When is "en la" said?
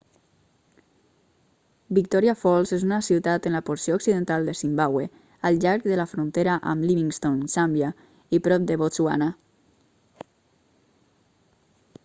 3.49-3.61